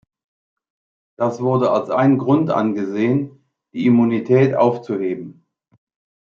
[1.15, 5.45] Das wurde als ein Grund angesehen, die Immunität aufzuheben.